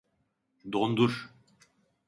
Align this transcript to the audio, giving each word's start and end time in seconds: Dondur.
Dondur. 0.71 1.13